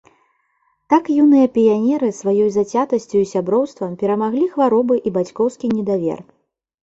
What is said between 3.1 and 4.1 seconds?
і сяброўствам